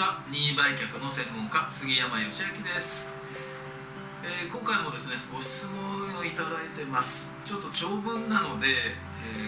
[0.00, 3.12] は任意売却の専門家杉山義明です、
[4.24, 7.38] えー今回もですねご質問をいただいてます。
[7.44, 8.70] ちょっと長文なので、え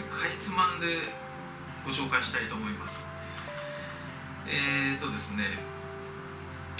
[0.04, 0.86] ーかいつまんで
[1.86, 3.08] ご紹介したいと思います。
[4.46, 5.44] えー、とですね、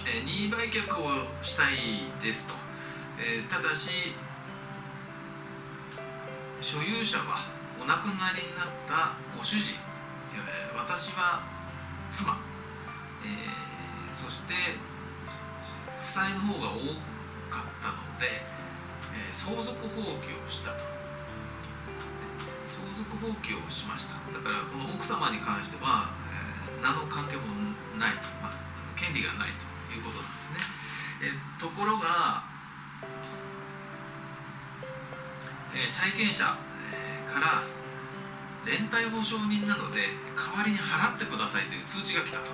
[0.07, 1.77] えー任意売却をしたい
[2.23, 2.55] ですと、
[3.19, 4.13] えーただし
[6.61, 7.41] 所有者は
[7.81, 9.81] お亡くなりになったご主人、
[10.37, 11.41] えー私は
[12.11, 12.37] 妻、
[13.25, 13.72] えー
[14.13, 14.55] そして
[16.01, 16.79] 負債の方が多
[17.51, 18.45] かったので、
[19.17, 20.85] えー相続放棄をしたと。
[22.65, 24.15] 相続放棄をしました。
[24.33, 26.13] だからこの奥様に関しては、
[26.69, 27.43] えー何の関係も
[27.99, 28.53] ないと、まあ、
[28.97, 30.59] 権利がないということなんですね、
[31.23, 32.45] えーところが、
[35.75, 37.63] え債権者、から
[38.67, 40.01] 連帯保証人なので
[40.37, 42.53] 代わりに払ってくださいという通知が来たと、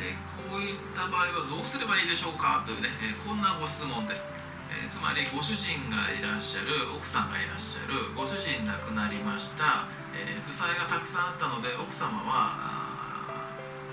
[0.00, 0.14] え
[0.48, 4.34] こういった場合はどうすればいいでしょうかというね、えこんなご質問です、
[4.70, 12.78] えつまりご主人がいらっしゃる奥さんがいらっしゃるご主人亡くなりました、え負債がたくさんあったので奥様は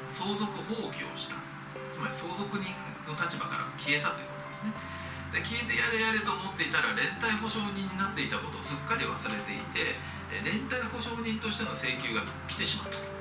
[0.10, 1.36] 相続放棄をした。
[1.92, 2.72] つまり相続人
[3.08, 4.74] の立場から消えたということですね。
[5.34, 9.98] で消えてやれやれと思っていたら連帯保証人になっていたことをすっかり忘れていて
[10.44, 13.15] 連帯保証人としての請求が来てしまったと。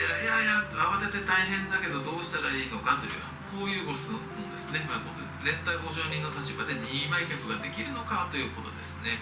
[0.00, 3.20] でいやいや慌てて大変だけどどうしたらいいのかという
[3.52, 5.04] こういうご質問ですね、まあ、
[5.44, 9.20] 連帯保証人の立場で任意売却ができるのかということですね。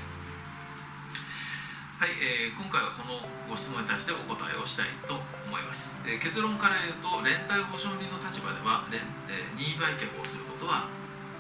[1.98, 3.18] はい、えー今回はこの
[3.50, 5.98] ご質問に対してお答えをしたいと思います。
[6.06, 10.86] で結論から言うと連帯保証人の立場では連、えー任意売却をすることは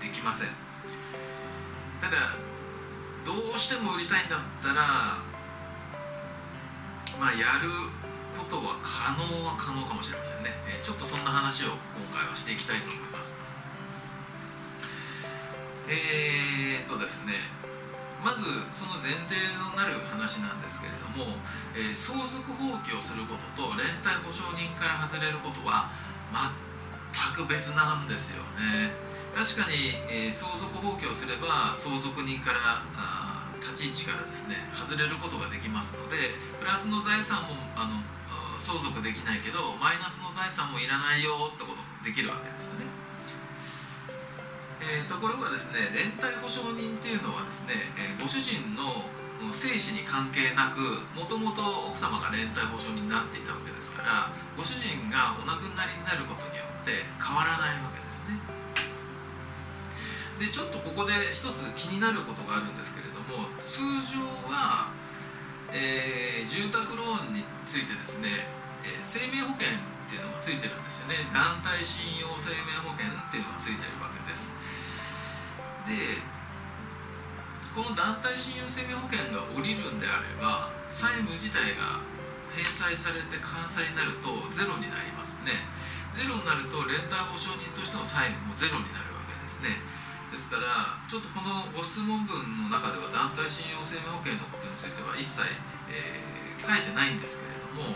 [0.02, 0.48] できません。
[2.02, 2.34] ただ
[3.22, 5.22] どうしても売りたいんだったら
[7.22, 7.70] まあやる
[8.48, 13.36] ことは可能は可能かもしれませんね、えーちょっとそんな話を今回はしていきたいと思います。
[15.84, 17.32] えー、っとですね
[18.24, 21.36] まずその前提のなる話なんですけれども、
[21.76, 25.92] えー相続放棄をすることと連帯保証人から外れることは
[26.32, 28.96] 全く別なんですよね。
[29.36, 38.00] 確かに、えー相続放棄をすれば相続人からあ立ち位置からですね外れることができますのでプラスの財産もあの
[38.58, 42.86] 相続できないけどマイナスの財産もいらないよってことできるわけですよね。
[44.78, 49.06] えーところがですね連帯保証人っていうのはですね、えーご主人の
[49.54, 50.82] 生死に関係なく
[51.14, 58.34] もともと奥様が連帯保証人になっていたわけですからご主人がお亡くなりになることによって変わらないわけですね。
[60.38, 64.67] でちょっとここで一つ気になることがあるんですけれども通常は、
[65.72, 68.48] えー住宅ローンについてですね、
[68.84, 71.28] えー生命保険っていうのがついてるんですよね。
[71.34, 74.56] 団体信用生命保険っていうのがついてるわけです。
[75.84, 76.20] で
[77.76, 82.00] この団体信用生命保険が下りるんであれば債務自体が
[82.56, 85.52] 返済されて完済になるとゼロになりますね。
[86.12, 89.76] ゼロになると連帯保証人としての債務もゼロになるわけですね。
[90.32, 95.42] ですからちょっとこのご質問文の中では団体信用生命保険のことについては一切、
[95.90, 97.94] えー書いてないんですけれども、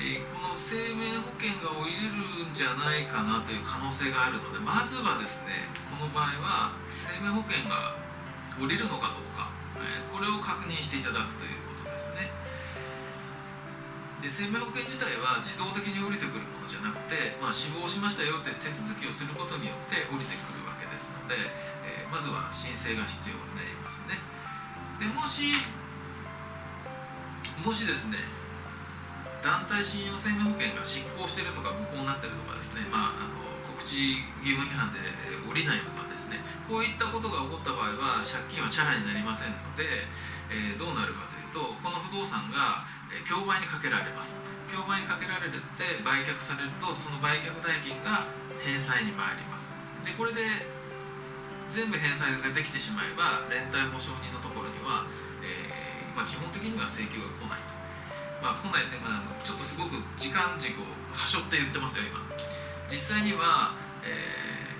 [0.00, 7.96] えーこの生命保険が下りれるんじゃないかなという可能性があるのでまずはですねこの場合は生命保険が
[8.56, 9.52] 下りるのかどうか、
[9.84, 12.32] えーこれを確認していただくということですね。
[14.24, 21.36] で生命保険自体は自動的に降りてくるものじゃなくて、まあ、死亡しましたよって手続きをすることによって降りてくるわけですので、
[21.84, 24.40] えーまずは申請が必要になりますね。
[25.00, 25.56] でもし
[27.64, 28.20] もしですね
[29.40, 33.40] 団体信用生命保険が失効してるとか無効になってるとかですね、まあ、あの
[33.72, 36.36] 告知義務違反でえ降りないとかですね
[36.68, 40.04] こういったことが起こった場合は借金はチャラになりませんので、
[40.52, 44.42] えーどうなるかというとこの不動産が、え競売にかけられます。
[44.70, 48.26] 競売にかけられるって売却されるとその売却代金が
[48.62, 49.74] 返済に回ります。
[50.04, 50.42] でこれで
[51.70, 55.06] 全部返済ができてしまえば連帯保証人のところには、
[55.40, 57.78] えーまあ、基本的には請求が来ないと。
[58.42, 60.84] まあ、来ないで、まあ、ちょっとすごく時間軸を
[61.14, 62.18] はしょって言ってますよ今。
[62.90, 64.70] 実際には、えー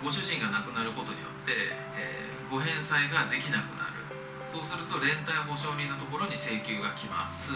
[0.00, 1.52] ご主人が亡くなることによって、
[1.92, 4.00] えーご返済ができなくなる。
[4.48, 7.52] そうすると連帯保証人のところに請求が来ます。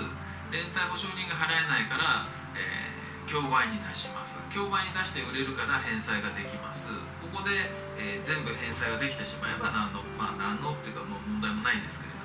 [0.52, 2.94] 連帯保証人が払えないから、えー
[3.26, 4.38] 競売に出します。
[4.52, 6.92] 競売に出して売れるから返済ができます。
[7.20, 7.50] ここで、
[7.98, 12.24] えー全部返済ができてしまえば何のまあ何のっていうかもう問題もないんですけれども。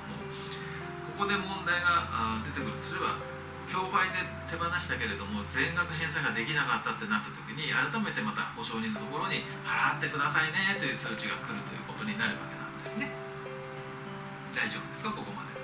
[1.18, 3.20] ここで問題が出てくるとすれば
[3.68, 13.12] 競売で手放したけれども全額返済ができなかったってなった時に改めてまた保証人のところに払ってくださいねという通知が来るということになるわけなんですね。
[14.56, 15.12] 大丈夫ですか？
[15.12, 15.60] ここまで。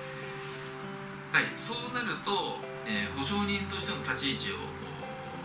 [1.33, 1.49] はい。
[1.57, 4.61] そうなると、えー、保証人としての立ち位置を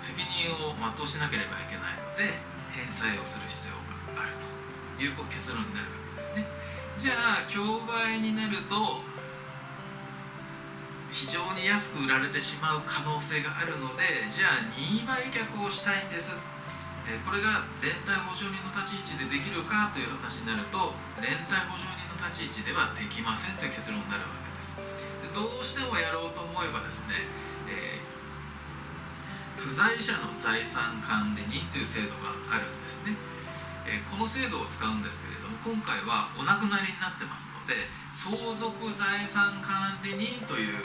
[0.03, 2.37] 責任を全うしなければいけないので
[2.75, 3.79] 返済をする必要
[4.19, 4.53] があると。
[5.03, 6.47] いう結論になるわけですね。
[6.99, 9.03] じゃあ競売になると
[11.11, 16.39] 非常に安く売られてしまう可能性があるのでじゃあ任意売却をしたいんです。
[17.27, 24.79] これが連帯保証人の立ち位置でできるかという話になると連帯保証人の立ち位置ではできませんという結論になるわけです。
[24.79, 27.27] でどうしてもやろうと思えばですね、
[29.63, 33.15] 不在者の財産管理人という制度があるんですね、
[33.87, 40.83] えー、この制度を使うんですけれども今回はお亡くなりになってますので相続財産管理人という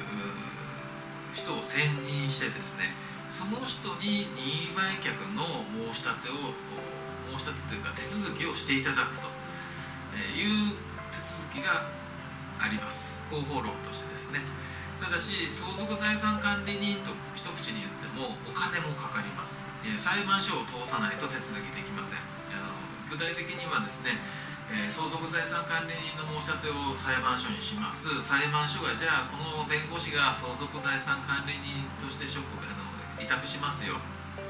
[1.34, 2.94] 人を選任してですね
[3.34, 6.54] その人に任意売却の申し立てを
[7.34, 9.26] 申し立てというか手続きをしていただくと
[10.38, 10.78] いう
[11.10, 11.90] 手続きが
[12.62, 13.22] あります。
[13.30, 14.40] 方法論としてですね。
[14.98, 19.60] ただし相続財産管理人と一口に言ってもお金もかかります。
[19.96, 22.20] 裁判所を通さないと手続きできません。
[23.10, 24.20] 具体的にはですね
[24.68, 28.20] え、相続財産管理人の申し立てを裁判所にします。
[28.20, 33.96] 裁判所がじゃあこの弁護士が相続財産管理人として職あの委託しますよ。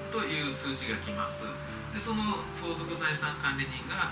[0.10, 1.46] という通知が来ます。
[1.94, 4.10] でその相続財産管理人が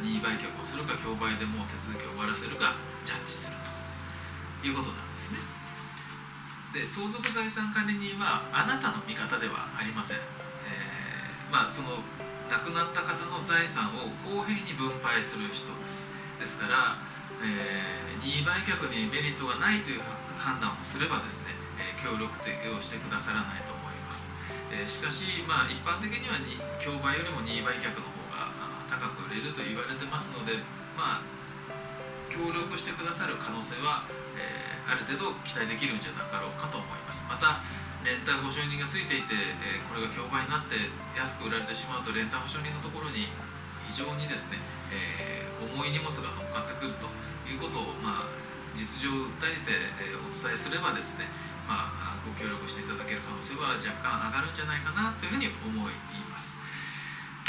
[0.00, 2.72] 任意売却をするか競売でもう手続きを終わらせるか
[3.04, 3.63] ジャッジすると。
[4.64, 5.38] いうことなんですね。
[6.72, 12.02] で相続財産管理人はあなたの味方ではありません、えー、まあその
[12.50, 16.10] 亡くなった方の財産を公平に分配する人です。
[16.40, 16.98] ですから、
[17.40, 20.02] えー、任意売却にメリットがないという
[20.36, 24.34] 判断をすればですね、えー、協力的をしてくださらないと思います、
[24.68, 28.52] えー、しかし、まあ、一般的にはに競売よりも任意売却の方が
[28.90, 30.58] 高く売れると言われてますので
[30.98, 31.34] まあ
[32.28, 34.10] 協力してくださる可能性は、
[34.84, 37.64] ある程度期待できるんじゃなかろうかと思いますまた
[38.04, 40.76] 連帯保証人がついていて、え、これが競売になって
[41.16, 43.32] 安く売られてしまうと連帯保証人のところに
[43.88, 44.60] 非常にですね、
[44.92, 47.08] えー、重い荷物が乗っかってくると
[47.48, 48.28] いうことを、まあ、
[48.76, 51.24] 実情を訴えて、え、お伝えすればですね、
[51.64, 55.96] まあ、ご協力していただける可能性は若干上がるんじゃないかなというふうに思い
[56.28, 56.60] ます。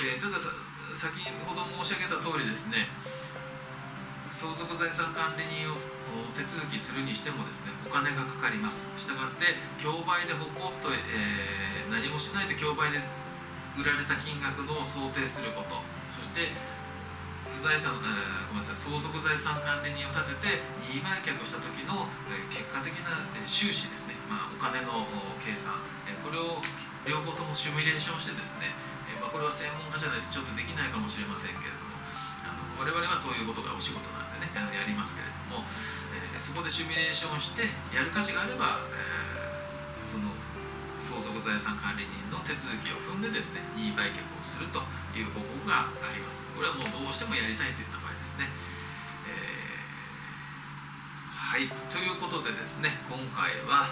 [0.07, 1.11] えー、ただ先
[1.43, 2.87] ほど申し上げた通りですね
[4.35, 5.79] 相続財産管理人を
[6.35, 8.91] 手続きするにしてもですねお金がかかります。
[8.99, 12.99] したがって競売でほこっと、えー、何もしないで競売で
[13.79, 15.79] 売られた金額の想定すること。
[16.11, 16.51] そして
[17.47, 25.07] 不在者の、えー、ごめんなさい相続財産管理人を立てて任意売却した時の、え、結果的な、え、収支ですね、まあ、お金の
[25.39, 25.79] 計算、
[26.11, 26.59] え、これを
[27.07, 28.75] 両方ともシミュレーションしてですね、
[29.07, 31.95] えまあ、これは専門家じゃないとちょっとできないかもしれませんけれども
[32.75, 34.24] 我々はそういうことがお仕事なんです。
[34.39, 35.65] ねやりますけれども、
[36.13, 40.31] えー、そこでシミュレーションしてやる価値があれば、えー、その
[40.99, 44.79] 相続財産管理人の手続きを踏んでですね任意売却をすると
[45.13, 46.47] いう方法があります。
[46.55, 48.47] これはもうどうしてもやりたいといった場合ですね、
[49.27, 51.67] えー、はい。
[51.91, 53.91] ということでですね今回は、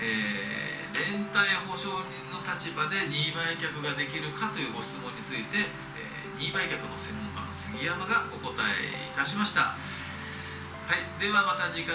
[0.00, 5.58] えー、連帯保証人の立場で任意売却ができるかというご質問について、
[5.98, 9.76] えー、任意売却の専門家の杉山がお答えいたしました
[10.88, 11.94] はい、ではまた次回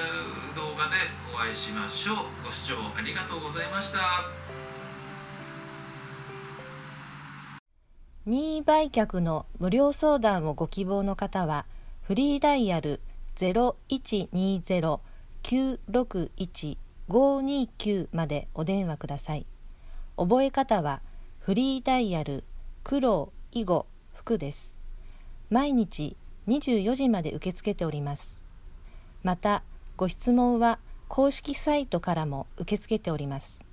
[0.55, 0.93] 動画で
[1.33, 2.15] お会いしましょう。
[2.45, 3.97] ご視聴ありがとうございました。
[8.27, 11.65] 任意売却の無料相談をご希望の方は、
[12.03, 13.01] フリーダイヤル
[17.09, 19.45] 529までお電話ください。
[20.17, 21.01] 覚え方は、
[21.39, 22.43] フリーダイヤル
[22.83, 24.75] 黒囲碁服です。
[25.49, 26.15] 毎日
[26.47, 28.43] 24時まで受け付けております。
[29.23, 29.63] また
[29.95, 33.63] ご質問は公式サイトからも受け付けております